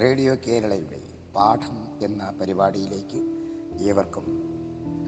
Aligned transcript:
Radio 0.00 0.34
കേരളയുടെ 0.34 1.00
പാഠം 1.36 2.04
എന്ന 2.04 2.30
പരിപാടിയിലേക്ക് 2.30 3.18
ഏവർക്കും 3.82 4.26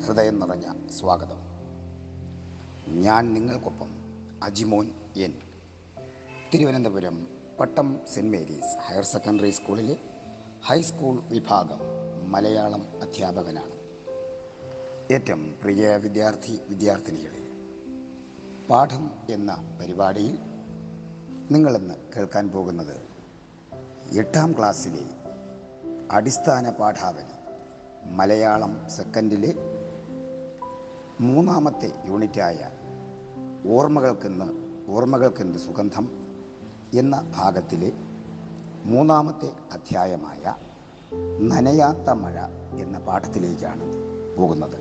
ഹൃദയം 0.06 0.38
നിറഞ്ഞ 0.40 0.88
സ്വാഗതം. 0.88 1.40
ഞാൻ 2.88 3.34
നിങ്ങൾക്കൊപ്പം 3.34 3.90
Ajimon 4.42 4.90
N. 5.16 5.34
Thiruvananthapuram 6.54 7.26
Pattom 7.60 8.00
Saint 8.14 8.30
Mary's 8.30 8.78
higher 8.78 9.04
secondary 9.04 9.50
സ്കൂളിലെ 9.50 9.96
ഹൈസ്കൂൾ 10.64 11.22
വിഭാഗം 11.30 11.82
മലയാളം 12.30 12.84
അധ്യാപകനാണ്. 13.02 13.74
ഏറ്റവും 15.14 15.54
പ്രിയ 15.62 15.96
വിദ്യാർത്ഥി 15.96 16.58
വിദ്യാർത്ഥിനികളെ 16.68 17.42
പാഠം 18.70 19.10
എന്ന 19.30 19.78
പരിപാടിയിൽ 19.80 20.38
നിങ്ങളിന്ന് 21.50 21.94
കേൾക്കാൻ 22.16 22.48
പോകുന്നത് 22.48 23.15
എട്ടാം 24.12 24.52
ക്ലാസ്സിലെ 24.58 25.04
അടിസ്ഥാന 26.10 26.70
പാഠാവലി 26.70 27.34
മലയാളം 28.10 28.88
സെക്കൻഡിലെ 28.88 29.54
മൂന്നാമത്തെ 31.20 31.92
യൂണിറ്റായ 32.06 32.70
ഓർമ്മകൾക്കെന്ന് 33.68 34.66
ഓർമ്മകൾക്കെന്ത് 34.90 35.58
സുഗന്ധം 35.58 36.10
എന്ന 36.94 37.32
ഭാഗത്തിലെ 37.36 37.92
മൂന്നാമത്തെ 38.84 39.50
അധ്യായമായ 39.72 40.54
നനയാത്ത 41.40 42.10
മഴ 42.10 42.38
എന്ന 42.80 42.98
പാഠത്തിലേക്കാണ് 42.98 43.82
പോകുന്നത്. 44.36 44.78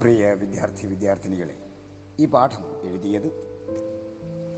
പ്രിയ 0.00 0.32
വിദ്യാർത്ഥി 0.32 0.86
വിദ്യാർത്ഥിനികളെ 0.86 1.56
ഈ 2.18 2.26
പാഠം 2.26 2.82
എഴുതിയത് 2.84 3.28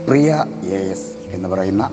പ്രിയ 0.08 0.44
എ 0.62 0.90
എസ് 0.90 1.12
എന്ന് 1.28 1.48
പറയുന്ന 1.48 1.90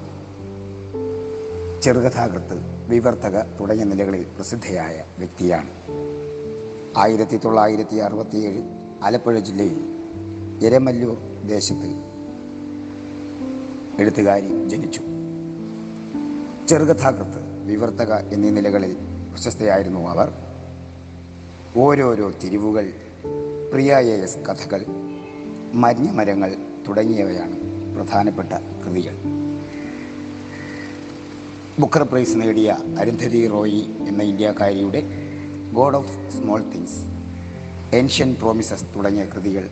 ചെറുകഥാകൃത്ത് 1.81 2.88
വിവർത്തക 2.89 3.42
തുടങ്ങിയ 3.42 3.86
നിലകളിൽ 3.86 4.23
പ്രസിദ്ധയായ 4.36 5.03
വ്യക്തിയാണ്. 5.17 5.70
ആയിരത്തി 6.97 7.38
തൊള്ളായിരത്തി 7.38 7.95
അറുപത്തിയേഴ് 7.95 8.61
ആലപ്പുഴ 9.03 9.39
ജില്ലയിൽ 9.39 9.86
എരമല്ലൂർ 10.64 11.17
ദേശത്ത് 11.45 11.89
എഴുത്തുകാരി 14.02 14.67
ജനിച്ചു. 14.67 15.02
ചെറുകഥാകൃത്ത് 16.67 17.66
വിവർത്തക 17.66 18.14
എന്നീ 18.14 18.50
നിലകളിൽ 18.50 18.98
പ്രശസ്തയായിരുന്നു 19.31 20.09
അവർ. 20.09 20.33
ഓരോരോ 21.75 22.30
തിരിവുകൾ 22.30 22.94
പ്രിയ 23.73 23.98
എ 23.98 24.22
എസ് 24.22 24.38
കഥകൾ 24.38 24.86
മഞ്ഞമരങ്ങൾ 25.73 26.55
തുടങ്ങിയവയാണ് 26.88 27.55
പ്രധാനപ്പെട്ട 27.95 28.53
കൃതികൾ. 28.86 29.47
ബുക്കർ 31.80 32.03
പ്രൈസ് 32.03 32.42
നേടിയ 32.42 32.78
അരുന്ധതി 33.00 33.47
റോയി 33.47 33.95
എന്ന 34.08 34.23
ഇന്ത്യക്കാരിയുടെ 34.23 35.03
God 35.73 35.95
of 35.95 36.30
Small 36.30 36.61
Things 36.61 37.00
Ancient 37.95 38.36
Promises 38.36 38.83
തുടങ്ങിയ 38.95 39.25
കൃതികൾ 39.25 39.70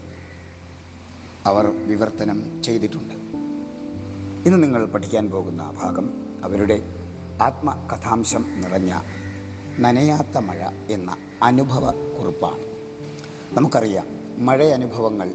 അവർ 1.45 1.65
വിവർത്തനം 1.65 2.63
ചെയ്തിട്ടുണ്ട്. 2.63 3.13
ഇന്ന് 4.47 4.63
നിങ്ങൾ 4.63 4.85
പഠിക്കാൻ 4.85 5.29
പോകുന്ന 5.29 5.73
ഭാഗം 5.77 6.37
അവരുടെ 6.43 6.81
ആത്മകഥാംശം 7.41 8.45
നിറഞ്ഞ 8.61 8.99
നനയാത്ത 9.79 10.37
മഴ 10.37 10.69
എന്ന 10.89 11.17
അനുഭവ 11.43 11.91
കുറിപ്പാണ്. 11.91 12.63
നമുക്കറിയാം 13.55 14.07
മഴ 14.45 14.65
അനുഭവങ്ങൾ 14.65 15.33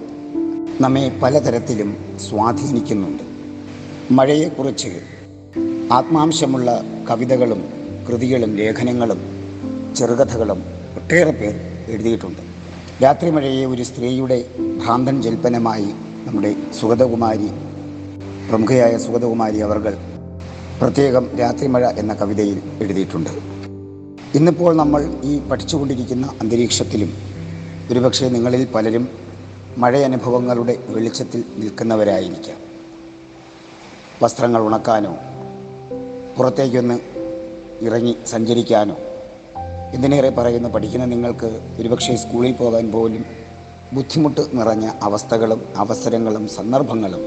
നമ്മെ 0.81 1.21
പലതരത്തിലും 1.23 2.19
സ്വാധീനിക്കുന്നുണ്ട്. 2.29 3.23
മഴയെക്കുറിച്ച് 4.11 5.20
ആത്മാംശമുള്ള 5.93 6.83
കവിതകളും 7.11 7.61
കൃതികളും 8.09 8.57
ലേഖനങ്ങളും 8.57 9.21
ചെറുകഥകളും 9.97 10.65
ഒട്ടേറെ 10.97 11.31
പേർ 11.31 11.55
എഴുതിയിട്ടുണ്ട്. 11.89 12.43
രാത്രി 13.03 13.31
മഴയെ 13.31 13.67
ഒരു 13.67 13.83
സ്ത്രീയുടെ 13.83 14.45
ഭ്രാന്തൻ 14.85 15.23
ജൽപ്പനമായി 15.23 15.89
നമ്മുടെ 16.27 16.57
സുഗതകുമാരി 16.81 17.49
പ്രമുഖയായ 18.49 18.99
സുഗതകുമാരി 18.99 19.59
അവർകൾ 19.59 19.95
പ്രത്യേകം 20.81 21.39
രാത്രിമഴ 21.41 21.87
എന്ന 21.89 22.15
കവിതയിൽ 22.15 22.61
എഴുതിയിട്ടുണ്ട്. 22.81 23.31
ഇന്നിപ്പോൾ 24.35 24.77
നമ്മൾ 24.77 25.15
ഈ 25.25 25.39
പഠിച്ചുകൊണ്ടിരിക്കുന്ന 25.39 26.27
അന്തരീക്ഷത്തിലും 26.41 27.13
ഒരുപക്ഷെ 27.91 28.29
നിങ്ങളിൽ 28.29 28.69
പലരും 28.75 29.09
മഴയനുഭവങ്ങളുടെ 29.79 30.77
വെളിച്ചത്തിൽ 30.89 31.45
നിൽക്കുന്നവരായിരിക്കാം. 31.57 32.59
വസ്ത്രങ്ങൾ 34.23 34.63
ഉണക്കാനോ 34.63 35.17
പുറത്തേക്കൊന്ന് 36.41 37.01
ഇറങ്ങി 37.83 38.17
സഞ്ചരിക്കാനോ. 38.27 38.97
എന്തിനേറെ 39.95 40.31
പറയുന്നു 40.31 40.69
പഠിക്കുന്ന 40.69 41.05
നിങ്ങൾക്ക് 41.05 41.61
ഒരുപക്ഷെ 41.79 42.17
സ്കൂളിൽ 42.17 42.53
പോകാൻ 42.53 42.93
പോലും 42.93 43.25
ബുദ്ധിമുട്ട് 43.93 44.41
നിറഞ്ഞ 44.53 44.91
അവസ്ഥകളും 45.03 45.63
അവസരങ്ങളും 45.77 46.49
സന്ദർഭങ്ങളും 46.49 47.21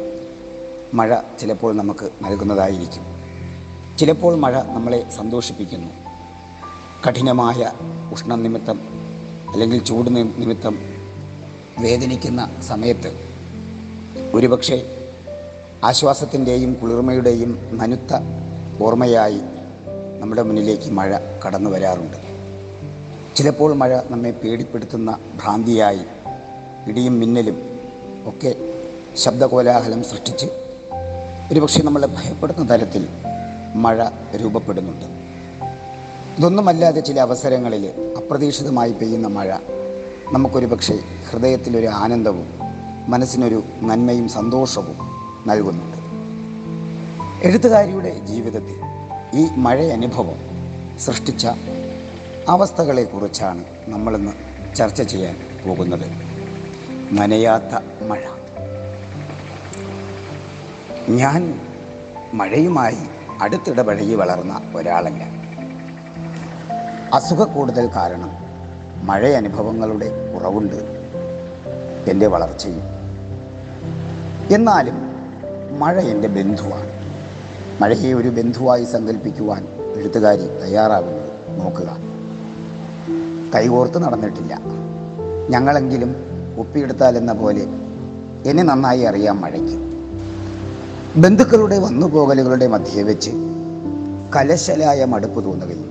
മഴ 0.94 1.16
ചിലപ്പോൾ 1.40 1.74
നമുക്ക് 1.74 2.10
നൽകുന്നതായിരിക്കും. 2.22 3.04
ചിലപ്പോൾ 4.00 4.36
മഴ 4.36 4.62
നമ്മളെ 4.62 5.10
സന്തോഷിപ്പിക്കുന്നു. 5.10 5.94
കഠിനമായ 7.08 7.72
ഉഷ്ണ 8.12 8.36
നിമിത്തം 8.36 8.82
അല്ലെങ്കിൽ 9.54 9.84
ചൂട് 9.84 10.16
നിമിത്തം 10.16 10.80
വേദനിക്കുന്ന 11.80 12.52
സമയത്ത് 12.68 13.12
ഒരുപക്ഷെ 14.34 15.08
ആശ്വാസത്തിന്റെയും 15.84 16.74
കുളിർമയുടെയും 16.74 17.60
നനുത്ത 17.74 18.43
ഓർമ്മയായി 18.82 19.42
നമ്മുടെ 20.20 20.44
മുന്നിലേക്ക് 20.44 20.92
മഴ 20.92 21.18
കടന്നു 21.46 21.70
വരാറുണ്ട്. 21.70 22.18
ചിലപ്പോൾ 23.36 23.74
മഴ 23.74 24.00
നമ്മെ 24.10 24.32
പേടിപ്പെടുത്തുന്ന 24.32 25.18
ഭ്രാന്തിയായി 25.36 26.02
ഇടിയും 26.88 27.20
മിന്നലും 27.20 27.62
ഒക്കെ 28.26 28.56
ശബ്ദകോലാഹലം 29.16 30.04
സൃഷ്ടിച്ച് 30.04 30.46
ഒരുപക്ഷെ 31.52 31.84
നമ്മളെ 31.84 32.08
ഭയപ്പെടുന്ന 32.08 32.70
തരത്തിൽ 32.70 33.08
മഴ 33.76 34.08
രൂപപ്പെടുന്നുണ്ട്. 34.36 35.06
ഇതൊന്നുമല്ലാതെ 36.38 37.02
ചില 37.02 37.20
അവസരങ്ങളിൽ 37.20 37.88
അപ്രതീക്ഷിതമായി 38.18 38.92
പെയ്യുന്ന 38.92 39.28
മഴ 39.28 39.58
നമുക്കൊരു 40.32 40.66
പക്ഷേ 40.66 41.00
ഹൃദയത്തിലൊരു 41.30 41.88
ആനന്ദവും 41.88 42.48
മനസ്സിനൊരു 43.08 43.64
നന്മയും 43.82 44.30
സന്തോഷവും 44.30 44.96
നൽകുന്നുണ്ട് 45.48 45.93
എഴുത്തുകാരിയുടെ 47.44 48.10
ജീവിതത്തിൽ 48.10 48.76
ഈ 49.34 49.48
മഴ 49.58 49.84
അനുഭവം 49.86 50.40
സൃഷ്ടിച്ച 51.00 51.48
അവസ്ഥകളെക്കുറിച്ചാണ് 52.48 53.66
നമ്മളിന്ന് 53.88 54.32
ചർച്ച 54.76 55.02
ചെയ്യാൻ 55.02 55.62
പോകുന്നത്. 55.66 56.06
നനയാത്ത 57.14 58.04
മഴ. 58.04 58.20
ഞാൻ 61.10 61.62
മഴയുമായി 62.34 62.98
അടുത്തിടപഴകി 63.42 64.16
വളർന്ന 64.16 64.74
ഒരാളല്ല. 64.76 65.24
അസുഖ 67.14 67.44
കൂടുതൽ 67.44 67.90
കാരണം 67.96 68.32
മഴ 69.08 69.28
അനുഭവങ്ങളുടെ 69.32 70.34
കുറവുണ്ട് 70.34 70.76
എന്റെ 72.12 72.28
വളർച്ചയിൽ. 72.28 72.82
എന്നാലും 74.56 74.96
മഴ 75.80 76.02
എന്റെ 76.02 76.28
ബന്ധുവാണ്. 76.28 77.03
മഴയെ 77.84 78.14
ഒരു 78.14 78.30
ബന്ധുവായി 78.30 78.84
സങ്കല്പിക്കുവാൻ 78.84 79.68
എഴുത്തുകാരി 79.96 80.48
തയ്യാറാകുന്നത് 80.62 81.62
നോക്കുക. 81.62 81.98
കൈകോർത്ത് 83.56 84.04
നടന്നിട്ടില്ല. 84.04 84.62
ഞങ്ങളെങ്കിലും 85.50 86.16
ഒപ്പിയെടുത്താലെന്ന 86.58 87.34
പോലെ 87.34 87.62
എന്നെ 88.46 88.64
നന്നായി 88.64 89.02
അറിയാം 89.02 89.42
മഴയ്ക്ക്. 89.42 89.78
ബന്ധുക്കളുടെ 91.20 91.80
വന്നുപോകലുകളുടെ 91.80 92.68
മധ്യേ 92.68 93.04
വെച്ച് 93.04 93.32
കലശലായ 94.36 95.06
മടുപ്പ് 95.06 95.46
തോന്നുകയും 95.46 95.90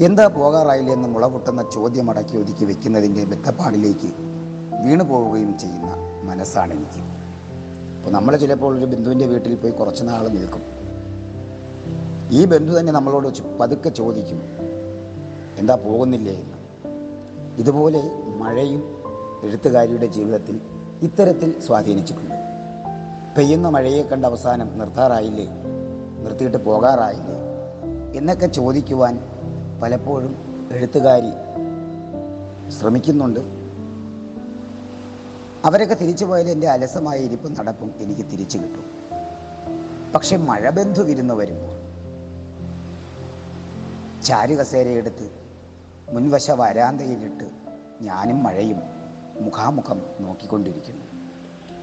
എന്താ 0.00 0.26
പോകാറായില്ലെന്ന് 0.26 1.08
മുള 1.08 1.26
ചോദ്യം 1.74 2.10
അടക്കി 2.10 2.36
ഒതുക്കി 2.36 2.64
വെക്കുന്നതിന്റെ 2.64 3.24
മെത്തപ്പാടിലേക്ക് 3.24 4.12
വീണു 4.84 5.04
പോവുകയും 5.04 5.58
ചെയ്യുന്ന 5.58 5.96
മനസ്സാണ് 6.22 6.72
എനിക്ക്. 6.72 7.02
അപ്പോൾ 7.96 8.10
നമ്മൾ 8.10 8.36
ചിലപ്പോൾ 8.36 8.78
ഒരു 8.78 8.84
ബന്ധുവിന്റെ 8.84 9.26
വീട്ടിൽ 9.26 9.54
പോയി 9.54 9.72
കുറച്ച് 9.72 10.04
നാൾ 10.04 10.28
നിൽക്കും. 10.28 10.71
ഈ 12.32 12.44
ബന്ധു 12.44 12.80
തന്നെ 12.80 12.92
നമ്മളോട് 12.92 13.58
പതുക്കെ 13.60 13.88
ചോദിക്കും 13.88 14.42
എന്താ 15.58 15.74
പോകുന്നില്ലേ? 15.74 16.32
എന്ന്. 16.32 16.58
ഇതുപോലെ 17.58 18.02
മഴയും 18.36 18.82
എഴുത്തുകാരിയുടെ 19.42 20.06
ജീവിതത്തിൽ 20.06 20.60
ഇത്തരത്തിൽ 21.02 21.60
സ്വാധീനിച്ചിട്ടുണ്ട്. 21.60 22.34
പെയ്യുന്ന 23.36 23.68
മഴയെ 23.68 24.02
കണ്ട 24.02 24.26
അവസാനം 24.26 24.78
നിർത്താറായില്ലേ? 24.78 25.46
നിർത്തിയിട്ട് 26.24 26.56
പോകാറായില്ലേ? 26.56 27.34
എന്നൊക്കെ 28.18 28.46
ചോദിക്കുവാൻ 28.46 29.20
പലപ്പോഴും 29.82 30.36
എഴുത്തുകാരി 30.72 31.30
ശ്രമിക്കുന്നുണ്ട്. 32.70 33.40
അവരൊക്കെ 35.64 35.94
തിരിച്ചു 35.94 36.24
പോയാൽ 36.24 36.48
എന്റെ 36.48 36.68
അലസമായ 36.68 37.18
ഇരിപ്പും 37.18 37.54
നടപ്പും 37.54 37.94
എനിക്ക് 38.00 38.20
തിരിച്ചു 38.20 38.58
കിട്ടും. 38.58 38.84
പക്ഷെ 40.14 40.36
മഴബന്ധു 40.36 41.02
വിരുന്ന് 41.02 41.34
വരുമ്പോൾ 41.34 41.71
ചാരുകസേരയെടുത്ത് 44.24 45.30
മുൻവശ 46.08 46.50
വരാന്തയിലിട്ട് 46.50 47.50
ഞാനും 48.00 48.42
മഴയും 48.42 48.82
മുഖാമുഖം 49.40 50.02
നോക്കിക്കൊണ്ടിരിക്കുന്നു. 50.20 51.02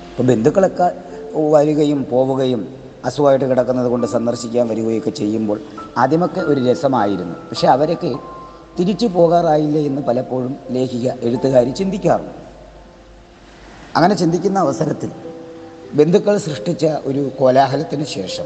ഇപ്പോൾ 0.09 0.23
ബന്ധുക്കളൊക്കെ 0.23 0.91
വരികയും 1.33 2.05
പോവുകയും 2.11 2.75
അസുഖമായിട്ട് 3.05 3.45
കിടക്കുന്നത് 3.45 3.87
കൊണ്ട് 3.87 4.07
സന്ദർശിക്കാൻ 4.07 4.67
വരികയൊക്കെ 4.67 5.09
ചെയ്യുമ്പോൾ 5.09 5.61
ആദ്യമൊക്കെ 5.97 6.41
ഒരു 6.41 6.71
രസമായിരുന്നു. 6.71 7.35
പക്ഷെ 7.35 7.67
അവരൊക്കെ 7.67 8.15
തിരിച്ചു 8.79 9.07
പോകാറായില്ല 9.07 9.77
എന്ന് 9.77 10.01
പലപ്പോഴും 10.01 10.55
ലേഖിക 10.71 11.11
എഴുത്തുകാരി 11.11 11.69
ചിന്തിക്കാറുണ്ട്. 11.69 12.39
അങ്ങനെ 13.95 14.15
ചിന്തിക്കുന്ന 14.15 14.59
അവസരത്തിൽ 14.59 15.11
ബന്ധുക്കൾ 15.93 16.37
സൃഷ്ടിച്ച 16.37 16.85
ഒരു 16.85 17.31
കോലാഹലത്തിന് 17.39 18.05
ശേഷം 18.05 18.45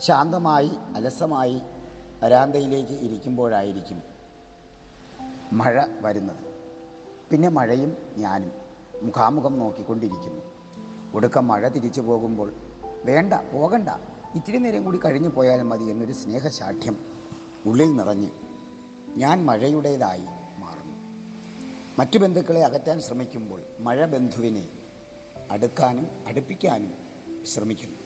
ശാന്തമായി 0.00 0.70
അലസമായി 0.94 1.60
വരാന്തയിലേക്ക് 2.22 2.92
ഇരിക്കുമ്പോഴായിരിക്കും 2.92 4.02
മഴ 5.52 5.84
വരുന്നത്. 6.00 6.54
പിന്നെ 7.30 7.48
മഴയും 7.48 7.96
ഞാനും 8.16 8.52
മുഖാമുഖം 9.02 9.58
നോക്കിക്കൊണ്ടിരിക്കുന്നു. 9.58 10.42
ഒടുക്കം 11.14 11.48
മഴ 11.48 11.68
തിരിച്ചു 11.68 12.00
പോകുമ്പോൾ 12.00 12.52
വേണ്ട 13.04 13.34
പോകണ്ട 13.34 13.88
ഇത്തിരി 14.34 14.58
നേരം 14.58 14.84
കൂടി 14.84 15.00
കഴിഞ്ഞു 15.04 15.28
പോയാലും 15.28 15.68
മതി 15.68 15.84
എന്നൊരു 15.84 16.12
സ്നേഹശാഠ്യം 16.12 16.96
ഉള്ളിൽ 17.66 17.96
നിറഞ്ഞ്. 17.96 18.30
ഞാൻ 19.16 19.46
മഴയുടേതായി 19.46 20.24
മാറുന്നു. 20.58 20.96
മറ്റു 21.98 22.18
ബന്ധുക്കളെ 22.18 22.64
അകറ്റാൻ 22.64 23.00
ശ്രമിക്കുമ്പോൾ 23.00 23.62
മഴ 23.80 24.06
ബന്ധുവിനെ 24.06 24.68
അടുക്കാനും 25.50 26.06
അടുപ്പിക്കാനും 26.26 26.94
ശ്രമിക്കുന്നു. 27.46 27.96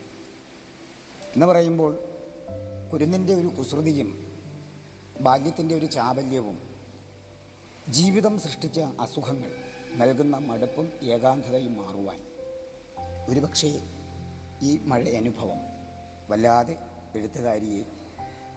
എന്ന് 1.34 1.46
പറയുമ്പോൾ 1.46 1.98
കുരുന്നിന്റെ 2.92 3.34
ഒരു 3.34 3.46
കുസൃതിയും 3.46 4.26
ഭാഗ്യത്തിന്റെ 5.20 5.74
ഒരു 5.74 5.86
ചാബല്യവും 5.86 6.60
ജീവിതം 7.88 8.40
സൃഷ്ടിച്ച 8.40 8.80
അസുഖങ്ങൾ 8.80 9.52
നൽകുന്ന 9.94 10.36
മടുപ്പും 10.36 10.92
ഏകാന്തതയും 11.02 11.74
മാറുവാൻ. 11.74 12.20
ഒരുപക്ഷേ 13.28 13.80
ഈ 14.62 14.78
മഴ 14.78 15.08
അനുഭവം 15.08 15.58
വല്ലാതെ 16.30 16.78
എഴുത്തുകാരിയെ 17.14 17.82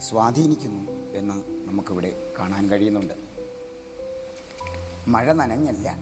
സ്വാധീനിക്കുന്നു 0.01 0.91
എന്ന് 1.17 1.67
നമുക്കിവിടെ 1.69 2.33
കാണാൻ 2.39 2.69
കഴിയുന്നുണ്ട്. 2.69 3.13
മഴ 5.07 5.33
നനഞ്ഞല്ല 5.33 5.97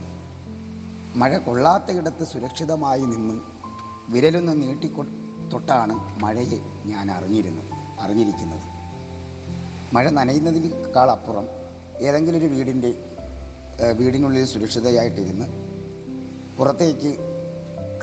മഴ 1.15 1.37
കൊള്ളാത്തയിടത്ത് 1.37 2.23
സുരക്ഷിതമായി 2.23 3.01
നിന്ന് 3.01 3.41
വിരലൊന്ന് 4.09 4.61
നീട്ടിക്കൊ 4.61 5.03
തൊട്ടാണ് 5.53 6.21
മഴയെ 6.21 6.59
ഞാൻ 6.85 7.11
അറിഞ്ഞിരുന്നത്. 7.11 7.80
അറിഞ്ഞിരിക്കുന്നത്. 8.01 8.65
മഴ 9.93 10.09
നനയുന്നതിനേക്കാളപ്പുറം 10.09 11.47
ഏതെങ്കിലും 12.01 12.37
ഒരു 12.37 12.45
വീടിന്റെ 12.45 12.91
വീടിനുള്ളിൽ 13.97 14.45
സുരക്ഷിതയായിട്ടിരുന്ന് 14.45 15.47
പുറത്തേക്ക് 16.57 17.11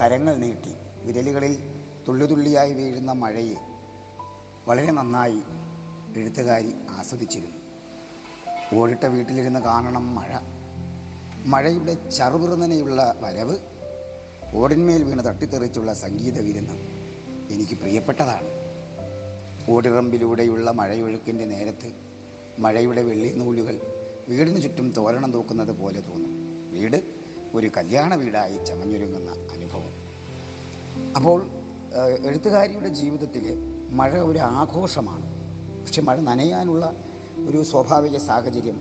കരങ്ങൾ 0.00 0.34
നീട്ടി 0.36 0.74
വിരലുകളിൽ 1.02 1.54
തുള്ളിതുള്ളിയായി 2.08 2.72
വീഴുന്ന 2.72 3.12
മഴയെ 3.12 3.56
വളരെ 4.68 4.90
നന്നായി 4.90 5.40
എഴുത്തുകാരി 6.16 6.74
ആസ്വദിച്ചിരുന്നു. 6.90 7.58
ഓടിട്ട 8.80 9.04
വീട്ടിലിരുന്ന് 9.04 9.60
കാണണം 9.60 10.14
മഴ. 10.14 10.30
മഴയുടെ 11.46 12.10
ചറുപിറുന്നനെയുള്ള 12.10 13.14
വരവ് 13.20 13.56
ഓടിന്മേൽ 14.54 15.02
വീണ് 15.04 15.24
തട്ടിത്തെറിച്ചുള്ള 15.24 15.92
സംഗീത 15.94 16.38
വിരുന്ന് 16.40 16.76
എനിക്ക് 17.54 17.76
പ്രിയപ്പെട്ടതാണ്. 17.78 18.57
ഓടിറമ്പിലൂടെയുള്ള 19.68 20.70
മഴയൊഴുക്കിന്റെ 20.70 21.44
നേരത്ത് 21.44 21.92
മഴയുടെ 22.58 23.02
വെള്ളി 23.02 23.32
നൂലുകൾ 23.36 23.80
വീടിന് 24.28 24.62
ചുറ്റും 24.62 24.94
തോരണം 24.96 25.32
തൂക്കുന്നത് 25.32 25.72
പോലെ 25.78 26.00
തോന്നും. 26.00 26.32
വീട് 26.72 27.02
ഒരു 27.54 27.70
കല്യാണ 27.76 28.14
വീടായി 28.14 28.64
ചമഞ്ഞൊരുങ്ങുന്ന 28.64 29.30
അനുഭവം. 29.30 29.92
അപ്പോൾ 31.16 31.46
എഴുത്തുകാരിയുടെ 32.26 32.88
ജീവിതത്തിൽ 32.88 33.44
മഴ 33.90 34.18
ഒരു 34.18 34.38
ആഘോഷമാണ്. 34.38 35.26
പക്ഷെ 35.84 36.02
മഴ 36.02 36.20
നനയാനുള്ള 36.20 36.92
ഒരു 37.48 37.62
സ്വാഭാവിക 37.62 38.16
സാഹചര്യം 38.16 38.80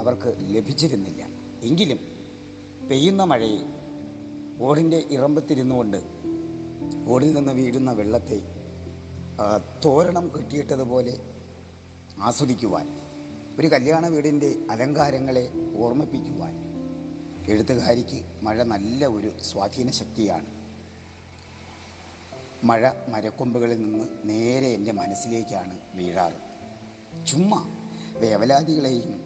അവർക്ക് 0.00 0.36
ലഭിച്ചിരുന്നില്ല. 0.40 1.22
എങ്കിലും 1.62 1.98
പെയ്യുന്ന 2.90 3.24
മഴയെ 3.24 3.62
ഓടിന്റെ 4.60 5.04
ഇറമ്പത്തിരുന്നുകൊണ്ട് 5.10 6.02
ഓടിൽ 7.06 7.30
നിന്ന് 7.32 7.52
വീഴുന്ന 7.52 7.92
വെള്ളത്തെ 7.92 8.61
തോരണം 9.84 10.28
കെട്ടിയിട്ടതുപോലെ 10.28 11.20
ആസ്വദിക്കുവാൻ 12.18 13.00
ഒരു 13.58 13.66
കല്യാണ 13.66 14.06
വീടിന്റെ 14.06 14.56
അലങ്കാരങ്ങളെ 14.70 15.52
ഓർമ്മിപ്പിക്കുവാൻ 15.76 16.62
എഴുത്തുകാരിക്ക് 17.48 18.24
മഴ 18.42 18.62
നല്ല 18.62 19.06
ഒരു 19.06 19.42
സ്വാധീന 19.42 19.90
ശക്തിയാണ്. 19.90 20.46
മഴ 22.64 22.90
മരക്കൊമ്പുകളിൽ 23.08 23.82
നിന്ന് 23.82 24.04
നേരെ 24.24 24.66
എന്റെ 24.66 24.92
മനസ്സിലേക്കാണ് 24.92 25.78
വീഴാറ്. 25.94 26.38
ചുമ്മാ 27.26 27.66
വേവലാതികളെയും 28.16 29.22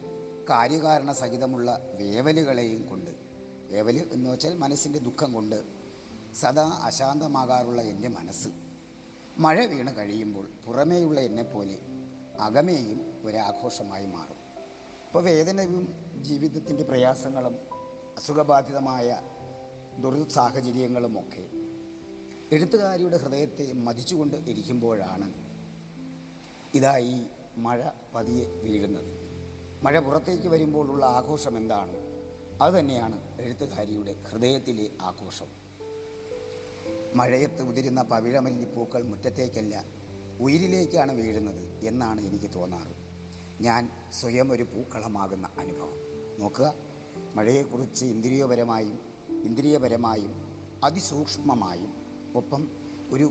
കാര്യകാരണ 0.50 1.12
സഹിതമുള്ള 1.12 1.79
വേവലുകളെയും 1.94 2.88
കൊണ്ട് 2.88 3.11
വേവൽ 3.70 4.09
എന്ന് 4.12 4.31
വെച്ചാൽ 4.31 4.55
മനസ്സിന്റെ 4.55 4.99
ദുഃഖം 4.99 5.32
കൊണ്ട് 5.32 5.64
സദാ 6.35 6.81
അശാന്തമാകാറുള്ള 6.82 7.82
എന്റെ 7.82 8.09
മനസ്സ്. 8.09 8.65
മഴ 9.38 9.65
വീണ് 9.67 9.97
കഴിയുമ്പോൾ 9.97 10.49
പുറമേയുള്ള 10.67 11.21
എന്നെപ്പോലെ 11.21 11.79
അകമേയും 12.41 13.23
ഒരാഘോഷമായി 13.25 14.06
മാറും. 14.06 14.38
ഇപ്പോൾ 15.07 15.23
വേദനയും 15.23 15.95
ജീവിതത്തിന്റെ 16.23 16.85
പ്രയാസങ്ങളും 16.85 17.59
അസുഖബാധിതമായ 18.16 19.23
ദുർസാഹചര്യങ്ങളുമൊക്കെ 19.99 21.49
എഴുത്തുകാരിയുടെ 22.52 23.16
ഹൃദയത്തെ 23.16 23.73
മതിച്ചുകൊണ്ട് 23.73 24.37
ഇരിക്കുമ്പോഴാണ് 24.37 25.35
ഇതായി 26.75 27.26
മഴ 27.57 27.90
പതിയെ 28.14 28.47
വീഴുന്നത്. 28.64 29.11
മഴ 29.83 29.99
പുറത്തേക്ക് 29.99 30.49
വരുമ്പോഴുള്ള 30.49 31.05
ആഘോഷം 31.07 31.57
എന്താണ് 31.57 31.97
അതുതന്നെയാണ് 32.62 33.40
എഴുത്തുകാരിയുടെ 33.40 34.12
ഹൃദയത്തിലെ 34.12 34.90
ആഘോഷം. 35.00 35.65
മഴയത്ത് 37.18 37.62
ഉതിരുന്ന 37.62 38.02
പവിഴമല്ലിപ്പൂക്കൾ 38.02 39.02
മുറ്റത്തേക്കല്ല 39.02 39.85
ഉയിരിലേക്കാണ് 40.40 41.12
വീഴുന്നത് 41.12 41.87
എന്നാണ് 41.87 42.20
എനിക്ക് 42.20 42.50
തോന്നാറ്. 42.54 42.94
ഞാൻ 43.61 43.82
സ്വയം 44.12 44.52
ഒരു 44.52 44.62
പൂക്കളമാകുന്ന 44.62 45.49
അനുഭവം. 45.58 45.99
നോക്കുക 46.38 46.75
മഴയെക്കുറിച്ച് 47.35 48.04
ഇന്ദ്രിയപരമായും 48.04 48.99
ഇന്ദ്രിയപരമായും 49.44 50.32
അതിസൂക്ഷ്മമായും 50.85 51.92
ഒപ്പം 52.37 52.62
ഒരു 53.11 53.26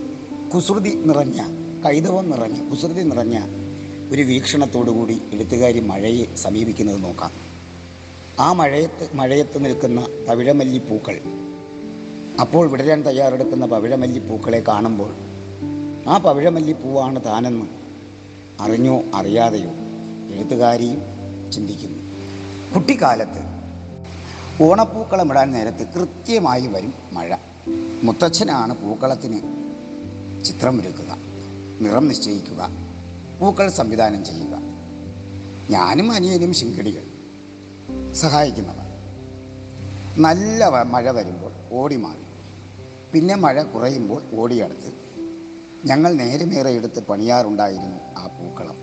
കുസൃതി 0.53 0.93
നിറഞ്ഞ 1.05 1.39
കൈതവം 1.85 2.29
നിറഞ്ഞ 2.29 2.69
കുസൃതി 2.69 3.03
നിറഞ്ഞ 3.03 3.37
ഒരു 4.11 4.21
വീക്ഷണത്തോടുകൂടി 4.21 5.21
എഴുത്തുകാരി 5.33 5.79
മഴയെ 5.79 6.35
സമീപിക്കുന്നത് 6.35 7.03
നോക്കാം. 7.03 7.31
ആ 8.39 8.53
മഴയത്ത് 8.53 9.05
മഴയത്ത് 9.13 9.65
നിൽക്കുന്ന 9.65 10.07
പവിഴമല്ലിപ്പൂക്കൾ 10.27 11.19
അപ്പോൾ 12.41 12.67
വിടരാൻ 12.67 13.01
തയ്യാറെടുക്കുന്ന 13.01 13.65
പവിഴമല്ലിപ്പൂക്കളെ 13.65 14.63
കാണുമ്പോൾ 14.67 15.13
ആ 16.07 16.17
പവിഴമല്ലിപ്പൂവാണ് 16.17 17.25
താനെന്ന് 17.25 17.65
അറിഞ്ഞോ 18.59 19.03
അറിയാതെയോ 19.15 19.69
എഴുത്തുകാരിയും 20.33 21.01
ചിന്തിക്കുന്നു. 21.51 21.99
കുട്ടിക്കാലത്ത് 22.73 23.41
ഓണപ്പൂക്കളമിടാൻ 24.63 25.51
നേരത്ത് 25.51 25.87
കൃത്യമായി 25.87 26.67
വരും 26.67 26.93
മഴ. 27.11 27.35
മുത്തച്ഛനാണ് 28.03 28.77
പൂക്കളത്തിന് 28.77 29.39
ചിത്രം 30.45 30.81
ഒരുക്കുക 30.81 31.17
നിറം 31.81 32.07
നിശ്ചയിക്കുക 32.07 32.69
പൂക്കൾ 33.41 33.69
സംവിധാനം 33.69 34.25
ചെയ്യുക. 34.25 34.59
ഞാനും 35.69 36.11
അനിയനും 36.11 36.53
ശിങ്കടികൾ 36.53 37.03
സഹായിക്കുന്നവർ. 38.13 38.94
നല്ല 40.17 40.83
മഴ 40.83 41.11
വരുമ്പോൾ 41.11 41.51
ഓടി 41.71 41.95
മാറി. 41.95 42.25
പിന്നെ 43.13 43.35
മഴ 43.35 43.63
കുറയുമ്പോൾ 43.63 44.21
ഓടിയടുത്ത് 44.33 44.93
ഞങ്ങൾ 45.85 46.13
നേരമേറെ 46.13 46.69
എടുത്ത് 46.69 47.03
പണിയാറുണ്ടായിരുന്നു 47.03 48.19
ആ 48.19 48.27
പൂക്കളം. 48.27 48.77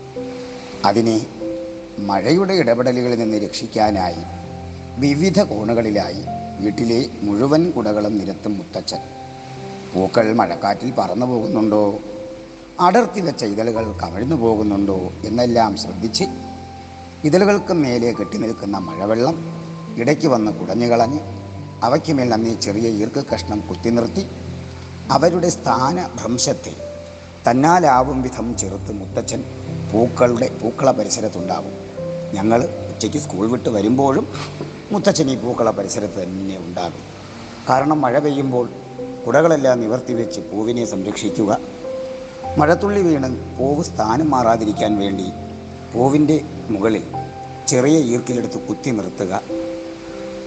അതിനെ 0.84 1.26
മഴയുടെ 1.98 2.54
ഇടപെടലുകളിൽ 2.54 3.18
നിന്ന് 3.18 3.36
രക്ഷിക്കാനായി 3.36 4.22
വിവിധ 4.98 5.42
കോണുകളിലായി 5.42 6.24
വീട്ടിലെ 6.60 7.10
മുഴുവൻ 7.22 7.70
കുടകളും 7.70 8.18
നിരത്തും 8.18 8.58
മുത്തച്ഛൻ. 8.58 8.98
പൂക്കൾ 9.94 10.32
മഴക്കാറ്റിൽ 10.32 10.92
പറന്നു 10.92 11.26
പോകുന്നുണ്ടോ? 11.26 11.98
അടർത്തി 12.80 13.20
വെച്ച 13.20 13.44
ഇതളുകൾ 13.44 13.94
കമിഴ്ന്നു 14.02 14.36
പോകുന്നുണ്ടോ? 14.36 15.12
എന്നെല്ലാം 15.24 15.76
ശ്രദ്ധിച്ച് 15.76 16.24
ഇതളുകൾക്ക് 17.24 17.72
മേലെ 17.72 18.12
കെട്ടി 18.12 18.38
നിൽക്കുന്ന 18.38 18.78
മഴവെള്ളം 18.78 19.61
ഇടയ്ക്ക് 19.96 20.28
വന്ന് 20.28 20.52
കുടഞ്ഞു 20.52 20.86
കളഞ്ഞ് 20.86 21.20
അവയ്ക്ക് 21.82 22.12
മേൽ 22.12 22.34
അന്നീ 22.34 22.54
ചെറിയ 22.54 22.88
ഈർക്ക് 22.88 23.24
കഷ്ണം 23.32 23.60
കുത്തി 23.60 23.90
നിർത്തി 23.90 24.28
അവരുടെ 25.10 25.48
സ്ഥാനഭ്രംശത്തെ 25.48 26.74
തന്നാലാവും 27.46 28.22
വിധം 28.22 28.56
ചെറുത്ത് 28.56 28.92
മുത്തച്ഛൻ 28.92 29.44
പൂക്കളുടെ 29.92 30.50
പൂക്കള 30.62 30.90
പരിസരത്തുണ്ടാവും 30.90 31.72
ഞങ്ങൾ 32.34 32.60
ഉച്ചയ്ക്ക് 32.62 33.18
സ്കൂൾ 33.18 33.46
വിട്ട് 33.46 33.68
വരുമ്പോഴും 33.68 34.26
മുത്തച്ഛൻ 34.92 35.30
ഈ 35.30 35.36
പൂക്കള 35.36 35.70
പരിസരത്ത് 35.70 36.22
തന്നെ 36.22 36.58
ഉണ്ടാകും. 36.58 37.02
കാരണം 37.70 38.00
മഴ 38.00 38.18
പെയ്യുമ്പോൾ 38.18 38.68
കുടകളെല്ലാം 39.26 39.80
നിവർത്തി 39.80 40.12
വെച്ച് 40.12 40.40
പൂവിനെ 40.40 40.84
സംരക്ഷിക്കുക 40.84 41.58
മഴത്തുള്ളി 42.58 43.02
വീണ് 43.02 43.56
പൂവ് 43.58 43.82
സ്ഥാനം 43.82 44.30
മാറാതിരിക്കാൻ 44.30 44.98
വേണ്ടി 44.98 45.32
പൂവിന്റെ 45.92 46.44
മുകളിൽ 46.70 47.04
ചെറിയ 47.66 47.98
ഈർക്കിലെടുത്ത് 47.98 48.58
കുത്തി 48.58 48.90
നിർത്തുക 48.90 49.41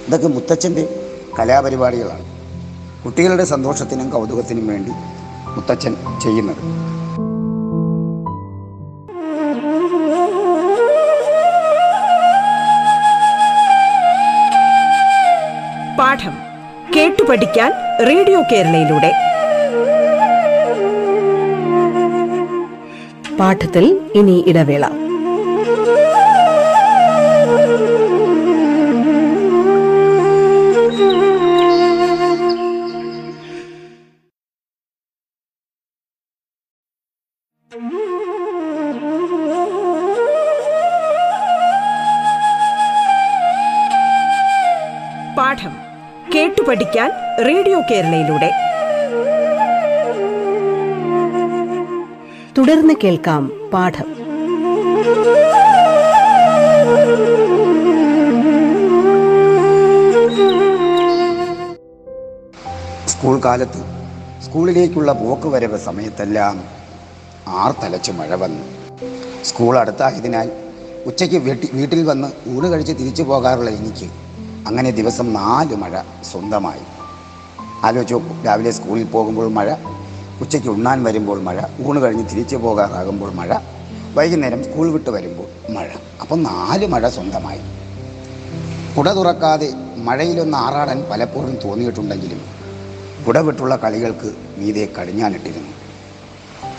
ഇതൊക്കെ 0.06 0.28
മുത്തച്ഛന്റെ 0.28 0.82
കലാപരിപാടികളാണ്. 1.38 2.24
കുട്ടികളുടെ 3.04 3.44
സന്തോഷത്തിനും 3.44 4.10
കൗതുകത്തിനും 4.10 4.66
വേണ്ടി 4.66 4.90
മുത്തച്ഛൻ 5.48 5.96
ചെയ്യുന്നത്. 6.22 6.62
പാഠം 15.98 16.34
കേട്ടു 16.96 17.22
പഠിക്കാൻ 17.22 17.72
റേഡിയോ 18.06 18.42
കേരളയിലൂടെ. 18.52 19.12
പാഠത്തിൽ 23.36 24.10
ഇനി 24.14 24.44
ഇടവേള. 24.46 25.05
പഠിക്കാൻ 46.76 47.10
റേഡിയോ 47.48 47.80
കേരളയിലൂടെ. 47.90 48.48
തുടർന്ന് 52.58 52.94
കേൾക്കാം 53.04 53.70
പാഠം. 53.72 54.08
സ്കൂൾ 63.08 63.40
കാലത്ത് 63.44 63.80
സ്കൂളിലേക്കുള്ള 64.42 65.12
പോക്ക് 65.12 65.48
വരവ് 65.48 65.78
സമയത്തെല്ലാം 65.78 66.64
ആർത്തലച്ച് 67.48 68.12
മഴ 68.12 68.34
വന്നു. 68.34 68.66
സ്കൂൾ 69.44 69.78
അടുത്തായതിനാൽ 69.78 70.52
ഉച്ചയ്ക്ക് 71.06 71.36
വീട്ടിൽ 71.74 72.04
വന്ന് 72.04 72.28
ഊണ് 72.56 72.72
കഴിച്ച് 72.72 72.92
തിരിച്ചു 72.92 73.22
പോകാറുള്ള 73.22 73.70
എനിക്ക് 73.70 74.25
അങ്ങനെ 74.66 74.90
ദിവസം 74.90 75.32
നാല് 75.32 75.76
മഴ 75.76 76.00
സ്വന്തമായി. 76.30 76.80
ആലോചിച്ചു 77.84 78.22
രാവിലെ 78.46 78.70
സ്കൂളിൽ 78.70 79.04
പോകുമ്പോൾ 79.04 79.48
മഴ 79.48 79.74
ഉച്ചയ്ക്ക് 80.40 80.68
ഉണ്ണാൻ 80.68 81.04
വരുമ്പോൾ 81.04 81.42
മഴ 81.42 81.60
ഊണ് 81.86 82.02
കഴിഞ്ഞ് 82.02 82.24
തിരിച്ചു 82.30 82.56
പോകാറാകുമ്പോൾ 82.56 83.32
മഴ 83.32 83.54
വൈകുന്നേരം 84.14 84.64
സ്കൂൾ 84.64 84.92
വിട്ട് 84.92 85.10
വരുമ്പോൾ 85.10 85.72
മഴ. 85.72 85.88
അപ്പം 86.20 86.42
നാല് 86.42 86.86
മഴ 86.86 87.08
സ്വന്തമായി. 87.08 87.60
കുട 88.98 89.12
തുറക്കാതെ 89.12 89.72
മഴയിലൊന്ന് 89.96 90.58
ആറാടാൻ 90.58 91.04
പലപ്പോഴും 91.10 91.58
തോന്നിയിട്ടുണ്ടെങ്കിലും 91.64 92.40
കുടവിട്ടുള്ള 93.26 93.76
കളികൾക്ക് 93.76 94.34
മീതെ 94.58 94.88
കടിഞ്ഞാനിട്ടിരുന്നു. 95.00 95.72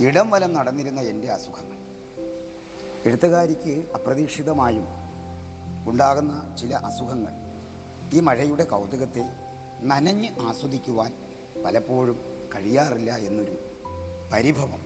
ഇടം 0.07 0.29
വലം 0.29 0.53
നടന്നിരുന്ന 0.53 1.01
എന്റെ 1.01 1.31
അസുഖങ്ങൾ. 1.31 1.77
എഴുത്തുകാരിക്ക് 3.05 3.91
അപ്രതീക്ഷിതമായും 3.95 4.87
ഉണ്ടാകുന്ന 5.87 6.55
ചില 6.61 6.75
അസുഖങ്ങൾ 6.75 7.46
ഈ 8.13 8.19
മഴയുടെ 8.19 8.63
കൗതുകത്തെ 8.63 9.29
നനഞ്ഞ് 9.81 10.29
ആസ്വദിക്കുവാൻ 10.41 11.13
പലപ്പോഴും 11.65 12.19
കഴിയാറില്ല 12.55 13.15
എന്നൊരു 13.15 13.57
പരിഭവം 14.33 14.81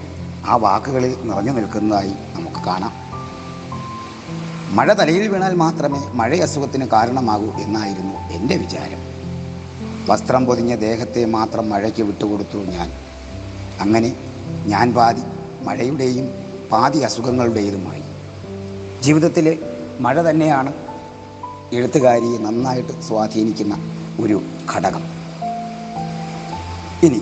ആ 0.45 0.55
വാക്കുകളിൽ 0.55 1.17
നിറഞ്ഞു 1.23 1.51
നിൽക്കുന്നതായി 1.51 2.09
നമുക്ക് 2.09 2.65
കാണാം. 2.65 2.93
മഴ 4.75 4.93
തലയിൽ 4.93 5.27
വീണാൽ 5.27 5.53
മാത്രമേ 5.53 5.99
മഴ 6.13 6.37
അസുഖത്തിന് 6.37 6.87
കാരണമാകൂ 6.87 7.51
എന്നായിരുന്നു 7.57 8.13
എന്റെ 8.31 8.57
വിചാരം. 8.57 8.99
വസ്ത്രം 10.09 10.45
പൊതിഞ്ഞ 10.45 10.75
ദേഹത്തെ 10.75 11.25
മാത്രം 11.25 11.69
മഴയ്ക്ക് 11.69 12.03
വിട്ടുകൊടുത്തു 12.03 12.57
ഞാൻ. 12.57 12.91
അങ്ങനെ 13.79 14.15
ഞാൻ 14.65 14.93
പാതി 14.93 15.21
മഴയുടെയും 15.61 16.29
പാതി 16.71 16.99
അസുഖങ്ങളുടേതുമായി. 16.99 18.03
ജീവിതത്തിലെ 19.01 19.57
മഴ 19.99 20.21
തന്നെയാണ് 20.21 20.73
എഴുത്തുകാരിയെ 21.73 22.37
നന്നായിട്ട് 22.37 23.01
സ്വാധീനിക്കുന്ന 23.01 23.77
ഒരു 24.19 24.41
ഘടകം. 24.75 25.03
ഇനി 27.03 27.21